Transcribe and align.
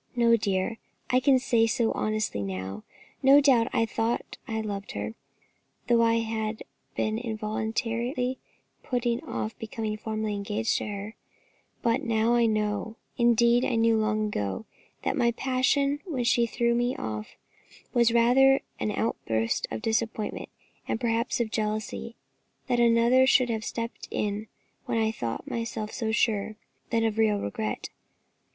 "No, 0.15 0.35
dear; 0.35 0.79
I 1.11 1.19
can 1.19 1.37
say 1.37 1.67
so 1.67 1.91
honestly 1.91 2.41
now. 2.41 2.83
No 3.21 3.39
doubt 3.39 3.67
I 3.71 3.85
thought 3.85 4.35
I 4.47 4.59
loved 4.59 4.93
her, 4.93 5.13
though 5.85 6.01
I 6.01 6.21
had 6.21 6.63
been 6.95 7.19
involuntarily 7.19 8.39
putting 8.81 9.23
off 9.23 9.55
becoming 9.59 9.97
formally 9.97 10.33
engaged 10.33 10.79
to 10.79 10.87
her; 10.87 11.15
but 11.83 12.01
I 12.01 12.45
know 12.47 12.47
now, 12.47 12.95
indeed 13.19 13.63
I 13.63 13.75
knew 13.75 13.95
long 13.95 14.25
ago, 14.29 14.65
that 15.03 15.15
my 15.15 15.33
passion 15.33 15.99
when 16.05 16.23
she 16.23 16.47
threw 16.47 16.73
me 16.73 16.95
off 16.95 17.35
was 17.93 18.11
rather 18.11 18.61
an 18.79 18.89
outburst 18.93 19.67
of 19.69 19.83
disappointment, 19.83 20.49
and 20.87 20.99
perhaps 20.99 21.39
of 21.39 21.51
jealousy, 21.51 22.15
that 22.65 22.79
another 22.79 23.27
should 23.27 23.51
have 23.51 23.63
stepped 23.63 24.07
in 24.09 24.47
when 24.87 24.97
I 24.97 25.11
thought 25.11 25.47
myself 25.47 25.91
so 25.91 26.11
sure, 26.11 26.55
than 26.89 27.03
of 27.05 27.19
real 27.19 27.37
regret. 27.37 27.91